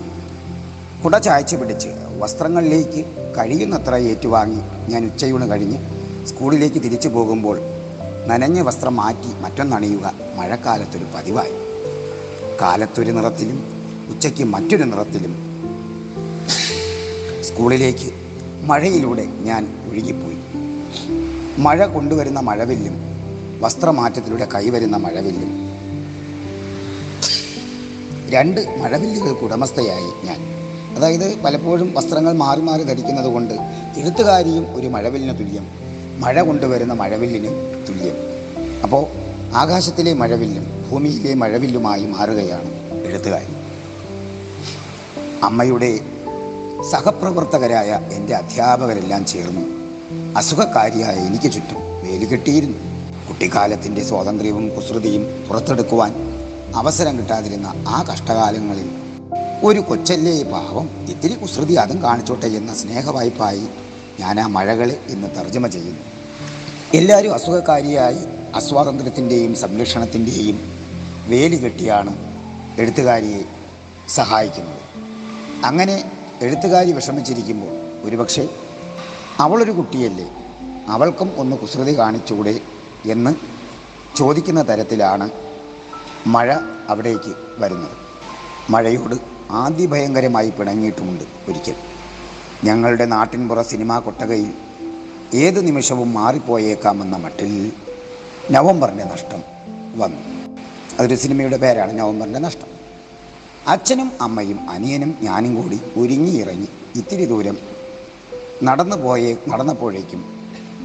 കുട 1.04 1.18
ചായച്ച് 1.18 1.56
പിടിച്ച് 1.56 1.88
വസ്ത്രങ്ങളിലേക്ക് 2.18 3.04
കഴിയുന്നത്ര 3.38 3.94
ഏറ്റുവാങ്ങി 3.94 4.90
ഞാൻ 4.90 5.04
ഉച്ചയൂണ് 5.04 5.50
കഴിഞ്ഞ് 5.50 5.78
സ്കൂളിലേക്ക് 6.26 6.76
തിരിച്ചു 6.76 7.08
പോകുമ്പോൾ 7.08 7.60
നനഞ്ഞ 8.26 8.60
വസ്ത്രം 8.60 8.96
മാറ്റി 8.96 9.40
മറ്റൊന്നണിയുക 9.40 10.14
മഴക്കാലത്തൊരു 10.36 11.06
പതിവായി. 11.14 11.52
കാലത്തൊരു 12.62 13.12
നിറത്തിലും 13.12 13.64
ഉച്ചയ്ക്ക് 14.10 14.44
മറ്റൊരു 14.44 14.84
നിറത്തിലും 14.84 15.36
സ്കൂളിലേക്ക് 17.42 18.10
മഴയിലൂടെ 18.62 19.24
ഞാൻ 19.24 19.88
ഒഴുകിപ്പോയി. 19.90 20.38
മഴ 21.58 21.86
കൊണ്ടുവരുന്ന 21.86 22.40
മഴവില്ലും 22.40 23.09
വസ്ത്രമാറ്റത്തിലൂടെ 23.60 24.48
കൈവരുന്ന 24.54 24.96
മഴവില്ല്. 24.96 25.70
രണ്ട് 28.30 28.76
മഴവില്ലുകൾക്ക് 28.78 29.40
ഉടമസ്ഥയായി 29.40 30.26
ഞാൻ. 30.26 30.40
അതായത് 30.96 31.42
പലപ്പോഴും 31.42 31.94
വസ്ത്രങ്ങൾ 31.94 32.32
മാറി 32.32 32.60
മാറി 32.60 32.82
ധരിക്കുന്നത് 32.82 33.32
കൊണ്ട് 33.32 33.54
എഴുത്തുകാരിയും 33.96 34.74
ഒരു 34.74 34.86
മഴവില്ലിന് 34.86 35.38
തുല്യം 35.38 35.68
മഴ 36.20 36.42
കൊണ്ടുവരുന്ന 36.42 36.92
മഴവില്ലിന് 36.92 37.48
തുല്യം. 37.88 38.14
അപ്പോൾ 38.82 39.06
ആകാശത്തിലെ 39.54 40.12
മഴവില്ലും 40.12 40.88
ഭൂമിയിലെ 40.90 41.34
മഴവില്ലുമായി 41.34 42.06
മാറുകയാണ് 42.06 42.70
എഴുത്തുകാരി. 43.06 43.52
അമ്മയുടെ 45.42 46.00
സഹപ്രവർത്തകരായ 46.90 48.00
എന്റെ 48.12 48.34
അധ്യാപകരെല്ലാം 48.34 49.26
ചേർന്നു. 49.26 49.80
അസുഖക്കാരിയായ 50.38 51.14
എനിക്ക് 51.14 51.52
ചുറ്റും 51.52 51.78
വേലി 52.04 52.24
കെട്ടിയിരുന്നു 52.24 52.89
കുട്ടിക്കാലത്തിന്റെ 53.40 54.02
സ്വാതന്ത്ര്യവും 54.04 54.68
കുസൃതിയും 54.68 55.46
പുറത്തെടുക്കുവാൻ 55.48 56.10
അവസരം 56.76 57.18
കിട്ടാതിരുന്ന 57.18 57.68
ആ 57.88 58.02
കഷ്ടകാലങ്ങളിൽ 58.02 58.88
ഒരു 59.64 59.80
കൊച്ചല്ലേ 59.80 60.42
പാവം? 60.42 61.06
ഇത്തിരി 61.08 61.34
കുസൃതി 61.34 61.74
അതും 61.74 62.02
കാണിച്ചോട്ടെ 62.02 62.46
എന്ന 62.46 62.74
സ്നേഹവായ്പായി 62.74 63.68
ഞാൻ 64.20 64.40
ആ 64.40 64.46
മഴകളെ 64.46 65.00
ഇന്ന് 65.08 65.28
തർജമ 65.36 65.66
ചെയ്യുന്നു. 65.66 66.00
എല്ലാവരും 66.94 67.34
അസുഖക്കാരിയായി 67.34 68.18
അസ്വാതന്ത്ര്യത്തിന്റെയും 68.54 69.54
സംരക്ഷണത്തിന്റെയും 69.54 70.58
വേലി 71.26 71.56
കെട്ടിയാണ് 71.56 72.14
എഴുത്തുകാരിയെ 72.80 73.44
സഹായിക്കുന്നത്. 74.08 74.82
അങ്ങനെ 75.64 76.10
എഴുത്തുകാരി 76.42 76.92
വിഷമിച്ചിരിക്കുമ്പോൾ 76.92 78.04
ഒരുപക്ഷെ 78.04 78.48
അവളൊരു 79.38 79.70
കുട്ടിയല്ലേ? 79.70 80.28
അവൾക്കും 80.88 81.32
ഒന്ന് 81.36 81.56
കുസൃതി 81.56 81.98
കാണിച്ചുകൂടെ? 81.98 82.60
എന്ന് 83.04 83.34
ചോദിക്കുന്ന 84.16 84.62
തരത്തിലാണ് 84.62 85.30
മഴ 86.26 86.52
അവിടേക്ക് 86.88 87.34
വരുന്നത്. 87.58 87.96
മഴയോട് 88.70 89.14
ആദ്യഭയങ്കരമായി 89.50 90.50
പിണങ്ങിയിട്ടുമുണ്ട് 90.50 91.24
ഒരിക്കൽ. 91.48 91.74
ഞങ്ങളുടെ 92.64 93.04
നാട്ടിൻപുറ 93.04 93.62
സിനിമാ 93.62 93.98
കൊട്ടകയിൽ 93.98 94.52
ഏത് 95.34 95.66
നിമിഷവും 95.66 96.14
മാറിപ്പോയേക്കാമെന്ന 96.14 97.16
മട്ടിൽ 97.16 97.72
നവംബറിന്റെ 98.50 99.04
നഷ്ടം 99.04 99.42
വന്നു. 99.96 100.20
അതൊരു 100.98 101.14
സിനിമയുടെ 101.14 101.56
പേരാണ് 101.56 101.98
നവംബറിന്റെ 101.98 102.38
നഷ്ടം. 102.38 102.68
അച്ഛനും 103.66 104.12
അമ്മയും 104.20 104.70
അനിയനും 104.70 105.18
ഞാനും 105.22 105.62
കൂടി 105.62 105.80
ഒരുങ്ങിയിറങ്ങി 105.96 106.68
ഇത്തിരി 106.96 107.24
ദൂരം 107.24 107.58
നടന്നു 108.62 108.96
പോയേ 108.96 109.36
നടന്നപ്പോഴേക്കും 109.48 110.24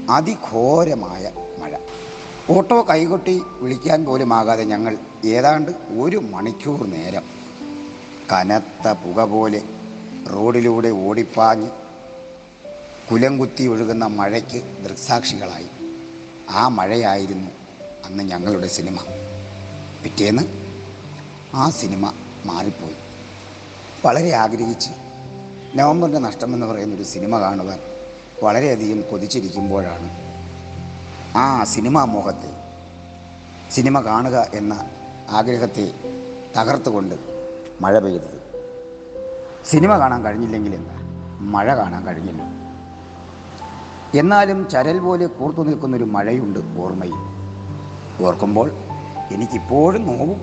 അതിഘോരമായ 0.10 1.32
മഴ. 1.60 1.78
ഓട്ടോ 2.50 2.86
കൈകൊട്ടി 2.90 3.42
വിളിക്കാൻ 3.62 4.06
പോലും 4.06 4.34
ആകാതെ 4.34 4.64
ഞങ്ങൾ 4.64 4.98
ഏതാണ്ട് 5.26 5.72
ഒരു 6.00 6.18
മണിക്കൂർ 6.18 6.88
നേരം 6.88 7.22
കനത്ത 8.34 8.92
പുക 8.92 9.24
പോലെ 9.24 9.62
റോഡിലൂടെ 10.34 10.90
ഓടിപ്പാഞ്ഞ് 10.90 11.70
കുലംകുത്തി 13.12 13.68
ഒഴുകുന്ന 13.68 14.06
മഴയ്ക്ക് 14.06 14.84
ദൃക്സാക്ഷികളായി. 14.84 15.66
ആ 16.50 16.68
മഴയായിരുന്നു 16.68 17.52
അന്ന് 18.06 18.24
ഞങ്ങളുടെ 18.24 18.68
സിനിമ. 18.68 19.00
പിറ്റേന്ന് 20.04 20.44
ആ 21.54 21.70
സിനിമ 21.70 22.14
മാറിപ്പോയി. 22.46 22.96
വളരെ 24.06 24.32
ആഗ്രഹിച്ച് 24.32 24.90
നവംബറിന്റെ 25.76 26.20
നഷ്ടമെന്ന് 26.20 26.66
പറയുന്നൊരു 26.66 27.04
സിനിമ 27.04 27.40
കാണുവാൻ 27.40 27.80
വളരെയധികം 28.44 29.02
കൊതിച്ചിരിക്കുമ്പോഴാണ് 29.02 30.25
ആ 31.36 31.64
സിനിമാ 31.64 32.06
മോഹത്തെ 32.06 32.52
സിനിമ 33.72 34.00
കാണുക 34.00 34.48
എന്ന 34.54 34.90
ആഗ്രഹത്തെ 35.30 35.94
തകർത്തുകൊണ്ട് 36.58 37.16
മഴ 37.82 38.00
പെയ്തത് 38.00 38.42
സിനിമ 39.66 40.00
കാണാൻ 40.00 40.26
കഴിഞ്ഞില്ലെങ്കിൽ 40.26 40.76
എന്താ? 40.76 40.96
മഴ 41.40 41.76
കാണാൻ 41.76 42.08
കഴിഞ്ഞില്ല. 42.08 42.42
എന്നാലും 44.20 44.70
ചരൽ 44.70 45.00
പോലെ 45.00 45.26
കൂർത്തു 45.26 45.62
നിൽക്കുന്നൊരു 45.62 46.04
മഴയുണ്ട് 46.04 46.60
ഓർമ്മയിൽ. 46.60 47.46
ഓർക്കുമ്പോൾ 48.26 48.72
എനിക്കിപ്പോഴും 49.32 50.04
നോവും. 50.04 50.42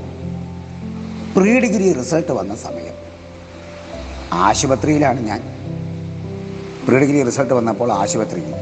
പ്രീ 1.36 1.60
ഡിഗ്രി 1.60 1.92
റിസൾട്ട് 1.92 2.32
വന്ന 2.32 2.54
സമയം. 2.54 2.94
ആശുപത്രിയിലാണ് 4.32 5.20
ഞാൻ. 5.20 5.42
പ്രീ 6.88 6.98
ഡിഗ്രി 6.98 7.22
റിസൾട്ട് 7.22 7.54
വന്നപ്പോൾ 7.54 7.92
ആശുപത്രിയിൽ 7.92 8.54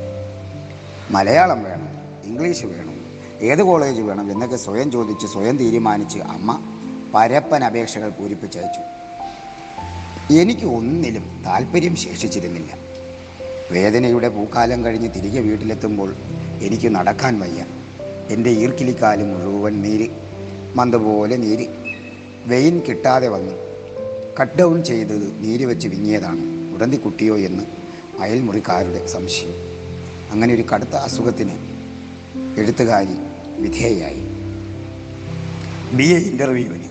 മലയാളം 1.10 1.62
വേണം. 1.62 1.99
ഇംഗ്ലീഷ് 2.30 2.64
വേണം. 2.64 2.94
ഏത് 3.42 3.62
കോളേജ് 3.62 4.00
വേണം 4.00 4.32
എന്നൊക്കെ 4.32 4.56
സ്വയം 4.56 4.90
ചോദിച്ച് 4.90 5.26
സ്വയം 5.26 5.56
തീരുമാനിച്ച് 5.56 6.18
അമ്മ 6.18 6.60
പരപ്പൻ 7.14 7.64
അപേക്ഷകൾ 7.64 8.08
പൂരിപ്പിച്ചയച്ചു. 8.08 8.80
എനിക്ക് 10.34 10.66
ഒന്നിലും 10.66 11.42
താല്പര്യം 11.46 11.96
ശേഷിച്ചിരുന്നില്ല. 11.96 12.74
വേദനയുടെ 13.70 14.28
പൂക്കാലം 14.28 14.84
കഴിഞ്ഞ് 14.84 15.08
തിരികെ 15.16 15.40
വീട്ടിലെത്തുമ്പോൾ 15.40 16.14
എനിക്ക് 16.62 16.94
നടക്കാൻ 16.94 17.40
വയ്യ. 17.40 17.64
എന്റെ 18.30 18.50
ഈർക്കിലിക്കാൽ 18.50 19.22
മുഴുവൻ 19.22 19.82
നീര് 19.82 20.08
മന്ദപോലെ 20.74 21.14
പോലെ 21.14 21.36
നീര്. 21.36 21.68
വെയിൻ 22.46 22.82
കിട്ടാതെ 22.88 23.28
വന്നു. 23.28 23.52
കട്ട് 24.40 24.58
ഡൗൺ 24.58 24.84
ചെയ്തത് 24.84 25.40
നീര് 25.40 25.64
വെച്ച് 25.64 25.88
വിങ്ങിയതാണ്. 25.88 26.74
ഉടന്തി 26.74 26.96
കുട്ടിയോ 26.96 27.38
എന്ന് 27.38 27.64
അയൽമുറിക്കാരുടെ 28.20 29.06
സംശയം. 29.06 29.54
അങ്ങനെ 30.30 30.54
ഒരു 30.54 30.62
കടുത്ത 30.62 30.96
അസുഖത്തിന് 30.96 31.69
എഴുത്തുകാരി 32.36 33.18
വിധേയായി. 33.58 34.20
ബി 35.92 36.04
എ 36.04 36.18
ഇന്റർവ്യൂവിന് 36.18 36.84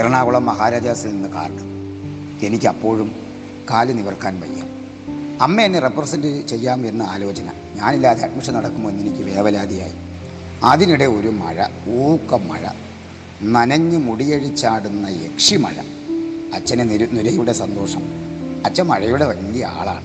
എറണാകുളം 0.00 0.46
മഹാരാജാസിൽ 0.46 1.08
നിന്ന് 1.08 1.28
കാർഡ് 1.28 1.74
എനിക്ക് 2.46 2.66
അപ്പോഴും 2.66 3.14
കാൽ 3.70 3.92
നിവർക്കാൻ 3.92 4.40
വയ്യ. 4.40 4.62
അമ്മ 5.40 5.60
എന്നെ 5.60 5.78
റെപ്രസെന്റ് 5.78 6.46
ചെയ്യാം 6.46 6.86
എന്ന 6.86 7.02
ആലോചന. 7.02 7.52
ഞാനില്ലാതെ 7.74 8.22
അഡ്മിഷൻ 8.22 8.52
നടക്കുമോ 8.52 8.90
എന്ന് 8.90 9.06
എനിക്ക് 9.06 9.22
വേവലാതിയായി. 9.22 9.92
അതിനിടെ 10.64 11.04
ഒരു 11.04 11.28
മഴ 11.28 11.66
ഊക്കം 11.88 12.48
മഴ 12.48 12.68
നനഞ്ഞു 13.42 13.98
മുടിയഴിച്ചാടുന്ന 13.98 15.06
യക്ഷിമഴ 15.08 15.74
അച്ഛനെ 16.54 16.84
നിരു 16.84 17.04
നിരയുടെ 17.04 17.52
സന്തോഷം. 17.52 18.02
അച്ഛൻ 18.66 18.84
മഴയുടെ 18.84 19.26
വലിയ 19.26 19.64
ആളാണ്. 19.66 20.04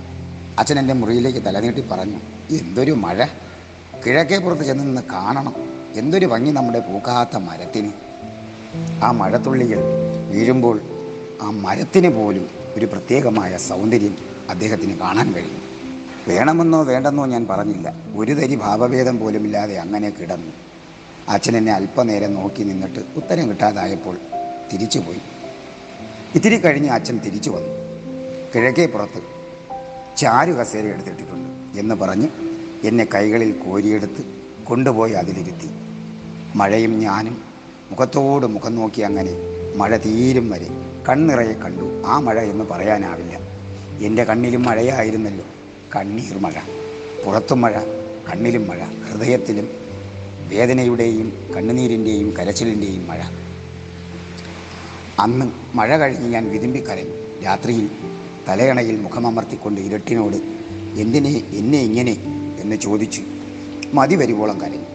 അച്ഛൻ 0.59 0.79
എന്റെ 0.79 0.93
മുറിയിലേക്ക് 0.93 1.39
തലനീട്ടി 1.45 1.81
പറഞ്ഞു 1.81 2.17
എന്തൊരു 2.51 2.91
മഴ? 2.91 3.25
കിഴക്കേ 4.05 4.37
പുറത്ത് 4.37 4.63
ചെന്ന് 4.63 4.83
നിന്ന് 4.83 5.01
കാണണം. 5.11 5.53
എന്തൊരു 5.95 6.25
ഭംഗി 6.25 6.51
നമ്മുടെ 6.51 6.79
പൂക്കാത്ത 6.79 7.37
മരത്തിന്. 7.37 7.91
ആ 9.03 9.11
മഴത്തുള്ളികൾ 9.11 9.79
വീഴുമ്പോൾ 10.31 10.81
ആ 11.41 11.49
മരത്തിന് 11.49 12.09
പോലും 12.09 12.49
ഒരു 12.75 12.85
പ്രത്യേകമായ 12.85 13.57
സൗന്ദര്യം 13.57 14.17
അദ്ദേഹത്തിന് 14.49 14.99
കാണാൻ 14.99 15.33
കഴിയും. 15.33 15.61
വേണമെന്നോ 16.27 16.83
വേണ്ടെന്നോ 16.83 17.25
ഞാൻ 17.25 17.47
പറഞ്ഞില്ല. 17.47 17.93
ഒരു 18.15 18.31
തരി 18.31 18.55
ഭാവഭേദം 18.55 19.19
പോലുമില്ലാതെ 19.19 19.77
അങ്ങനെ 19.77 20.09
കിടന്നു. 20.09 20.51
അച്ഛനെന്നെ 21.29 21.73
അല്പനേരം 21.73 22.33
നോക്കി 22.33 22.63
നിന്നിട്ട് 22.63 22.99
ഉത്തരം 23.15 23.49
കിട്ടാതായപ്പോൾ 23.49 24.17
തിരിച്ചുപോയി. 24.73 25.21
ഇത്തിരി 26.35 26.57
കഴിഞ്ഞ് 26.57 26.89
അച്ഛൻ 26.89 27.17
തിരിച്ചു 27.17 27.49
വന്നു. 27.49 27.75
കിഴക്കേ 28.55 28.85
പുറത്ത് 28.85 29.21
ചാരു 30.17 30.51
കസേര 30.51 30.85
എടുത്തിട്ടിട്ടുണ്ട് 30.85 31.79
എന്ന് 31.79 31.95
പറഞ്ഞ് 31.95 32.27
എന്നെ 32.83 33.07
കൈകളിൽ 33.15 33.51
കോരിയെടുത്ത് 33.51 34.25
കൊണ്ടുപോയി 34.63 35.11
അതിലിരുത്തി. 35.11 35.69
മഴയും 36.55 36.99
ഞാനും 36.99 37.41
മുഖത്തോട് 37.91 38.45
മുഖം 38.45 38.75
നോക്കി 38.75 39.01
അങ്ങനെ 39.01 39.31
മഴ 39.75 39.97
തീരും 39.97 40.49
വരെ 40.49 40.67
കണ്ണിറയെ 41.09 41.53
കണ്ടു. 41.53 42.03
ആ 42.05 42.19
മഴ 42.19 42.39
എന്ന് 42.39 42.63
പറയാനാവില്ല. 42.63 43.39
എന്റെ 44.05 44.23
കണ്ണിലും 44.23 44.63
മഴയായിരുന്നല്ലോ. 44.63 45.45
കണ്ണീർ 45.95 46.37
മഴ. 46.37 46.51
പുറത്തും 47.25 47.61
മഴ 47.61 47.79
കണ്ണിലും 48.29 48.67
മഴ. 48.67 48.79
ഹൃദയത്തിലും 48.79 49.69
വേദനയുടെയും 50.49 51.53
കണ്ണുനീരിന്റെയും 51.57 52.33
കരച്ചിലിന്റെയും 52.39 53.07
മഴ. 53.07 53.21
അന്ന് 55.19 55.51
മഴ 55.75 55.97
കഴിഞ്ഞ് 55.97 56.29
ഞാൻ 56.29 56.49
വിതുമ്പിക്കരഞ്ഞു. 56.49 57.43
രാത്രിയിൽ 57.43 57.89
തലയണയിൽ 58.49 58.99
മുഖമമർത്തിക്കൊണ്ട് 58.99 59.81
ഇരട്ടിനോട് 59.81 60.35
എന്തിനെ? 60.99 61.43
എന്നെ 61.53 61.79
ഇങ്ങനെ 61.79 62.38
എന്ന് 62.59 62.75
ചോദിച്ചു 62.75 63.21
മതി 63.93 64.15
വരുവോളം 64.15 64.61
കരഞ്ഞു. 64.61 64.85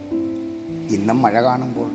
ഇന്നും 0.95 1.21
മഴ 1.21 1.41
കാണുമ്പോൾ 1.41 1.91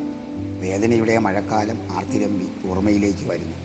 വേദനയുടെ 0.60 1.18
മഴക്കാലം 1.18 1.88
ആർത്തിരമ്പി 1.92 2.68
ഓർമ്മയിലേക്ക് 2.68 3.26
വരുന്നു. 3.26 3.56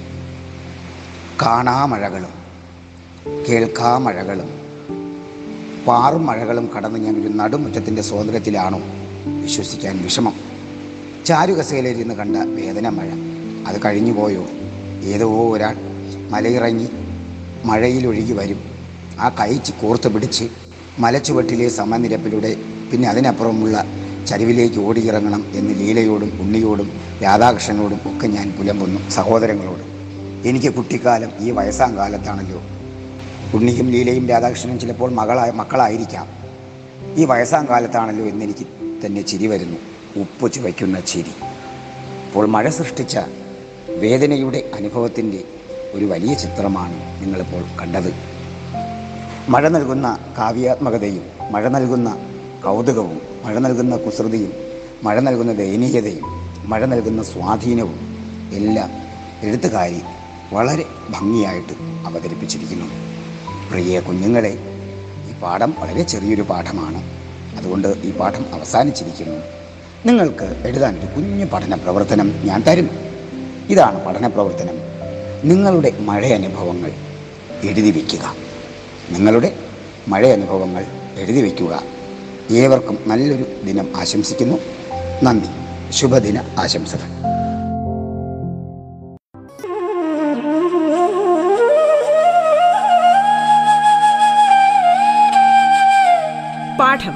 കാണാ 1.41 1.85
മഴകളും 1.85 2.45
കേൾക്കാ 3.49 3.97
മഴകളും 3.97 4.65
പാറും 5.87 6.25
മഴകളും 6.25 6.69
കടന്ന് 6.77 6.99
ഞാൻ 6.99 7.21
ഒരു 7.21 7.27
നടുമുറ്റത്തിന്റെ 7.27 8.01
സ്വാതന്ത്ര്യത്തിലാണോ? 8.01 8.79
വിശ്വസിക്കാൻ 9.41 10.03
വിഷമം. 10.03 10.33
ചാരുകസയിലിരുന്ന് 11.25 12.15
കണ്ട 12.15 12.35
വേദന 12.35 12.89
മഴ. 12.89 13.09
അത് 13.67 13.81
കഴിഞ്ഞു 13.85 14.11
പോയോ? 14.11 14.45
ഏതോ 15.03 15.51
ഒരാൾ 15.51 15.75
മലയിറങ്ങി 16.29 16.89
മഴയിലൊഴുകി 17.65 18.33
വരും. 18.33 18.59
ആ 19.19 19.29
കൈച്ച് 19.29 19.71
കോർത്ത് 19.71 20.13
പിടിച്ച് 20.13 20.49
മലച്ചുവട്ടിലെ 20.99 21.69
സമനിരപ്പിലൂടെ 21.69 22.55
പിന്നെ 22.91 23.10
അതിനപ്പുറമുള്ള 23.10 23.86
ചരിവിലേക്ക് 24.27 24.79
ഓടിയിറങ്ങണം 24.79 25.45
എന്ന് 25.55 25.79
ലീലയോടും 25.79 26.38
ഉണ്ണിയോടും 26.41 26.91
രാധാകൃഷ്ണനോടും 27.23 27.99
ഒക്കെ 28.05 28.27
ഞാൻ 28.27 28.51
പുലമ്പുന്നു 28.51 29.10
സഹോദരങ്ങളോടും. 29.10 29.86
എനിക്ക് 30.45 30.73
കുട്ടിക്കാലം 30.73 31.31
ഈ 31.39 31.51
വയസ്സാം 31.51 31.97
കാലത്താണല്ലോ. 31.97 32.62
ഉണ്ണിയും 33.53 33.89
ലീലയും 33.89 34.29
രാധാകൃഷ്ണനും 34.29 34.79
ചിലപ്പോൾ 34.79 35.12
മകളായ 35.12 35.51
മക്കളായിരിക്കാം. 35.51 36.27
ഈ 37.15 37.25
വയസ്സാം 37.25 37.67
കാലത്താണല്ലോ 37.69 38.25
എന്നെനിക്ക് 38.25 38.65
തന്നെ 39.05 39.21
ചിരി 39.21 39.47
വരുന്നു 39.47 39.77
ഉപ്പ് 40.15 40.53
ചുവയ്ക്കുന്ന 40.53 40.99
ചിരി. 40.99 41.31
അപ്പോൾ 42.27 42.47
മഴ 42.47 42.69
സൃഷ്ടിച്ച 42.69 43.17
വേദനയുടെ 43.89 44.71
അനുഭവത്തിന്റെ 44.73 45.43
ഒരു 45.93 46.05
വലിയ 46.05 46.34
ചിത്രമാണ് 46.34 47.23
നിങ്ങളിപ്പോൾ 47.23 47.63
കണ്ടത്. 47.81 48.35
മഴ 49.49 49.67
നൽകുന്ന 49.67 50.19
കാവ്യാത്മകതയും 50.38 51.25
മഴ 51.51 51.67
നൽകുന്ന 51.67 52.17
കൗതുകവും 52.63 53.21
മഴ 53.43 53.58
നൽകുന്ന 53.58 53.97
കുസൃതിയും 53.97 54.53
മഴ 55.03 55.19
നൽകുന്ന 55.19 55.53
ദയനീയതയും 55.53 56.23
മഴ 56.69 56.86
നൽകുന്ന 56.86 57.23
സ്വാധീനവും 57.23 57.99
എല്ലാം 58.53 58.89
എഴുത്തുകാരി 59.43 60.01
വളരെ 60.53 60.86
ഭംഗിയായിട്ട് 61.10 61.73
അവതരിപ്പിച്ചിരിക്കുന്നു. 62.08 62.86
പ്രിയ 63.71 63.99
കുഞ്ഞുങ്ങളെ 63.99 64.60
ഈ 65.29 65.34
പാഠം 65.34 65.75
വളരെ 65.79 66.03
ചെറിയൊരു 66.03 66.41
പാഠമാണ്. 66.41 67.03
അതുകൊണ്ട് 67.58 67.88
ഈ 67.88 68.12
പാഠം 68.12 68.45
അവസാനിച്ചിരിക്കുന്നു. 68.53 69.39
നിങ്ങൾക്ക് 70.05 70.63
എഴുതാനൊരു 70.65 71.05
കുഞ്ഞു 71.05 71.45
പഠന 71.45 71.75
പ്രവർത്തനം 71.75 72.41
ഞാൻ 72.43 72.63
തരും. 72.67 72.89
ഇതാണ് 73.69 74.05
പഠന 74.05 74.27
പ്രവർത്തനം. 74.27 74.75
നിങ്ങളുടെ 75.43 75.91
മഴ 75.99 76.27
അനുഭവങ്ങൾ 76.27 76.91
എഴുതി 77.63 77.91
വയ്ക്കുക 77.91 78.44
നിങ്ങളുടെ 79.11 79.55
മഴ 80.07 80.27
അനുഭവങ്ങൾ 80.27 80.85
എഴുതി 81.17 81.41
വയ്ക്കുക. 81.41 81.83
ഏവർക്കും 82.51 82.99
നല്ലൊരു 83.07 83.45
ദിനം 83.63 83.89
ആശംസിക്കുന്നു. 83.95 84.57
നന്ദി. 85.23 85.47
ശുഭദിന 85.91 86.41
ആശംസകൾ. 86.59 87.25
പാഠം 96.79 97.13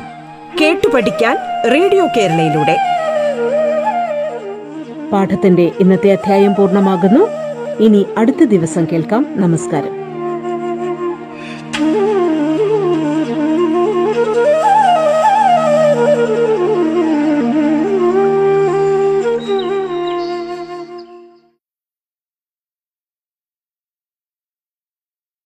കേട്ടു 0.61 0.87
പഠിക്കാൻ 0.87 1.37
റേഡിയോ 1.73 2.07
കേരളയിലൂടെ. 2.17 2.77
പാഠത്തിന്റെ 5.11 5.71
ഇന്നത്തെ 5.79 6.11
അധ്യായം 6.11 6.55
പൂർണമാകുന്നു. 6.55 7.27
ഇനി 7.83 8.05
അടുത്ത 8.17 8.43
ദിവസം 8.43 8.87
കേൾക്കാം. 8.91 9.25
നമസ്കാരം. 9.35 10.08